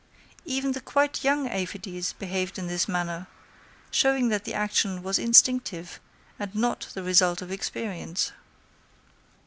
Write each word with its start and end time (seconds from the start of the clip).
Even 0.45 0.71
the 0.71 0.81
quite 0.81 1.23
young 1.23 1.47
aphides 1.47 2.13
behaved 2.13 2.57
in 2.57 2.65
this 2.65 2.87
manner, 2.87 3.27
showing 3.91 4.29
that 4.29 4.45
the 4.45 4.53
action 4.55 5.03
was 5.03 5.19
instinctive, 5.19 5.99
and 6.39 6.55
not 6.55 6.87
the 6.95 7.03
result 7.03 7.39
of 7.43 7.51
experience. 7.51 8.31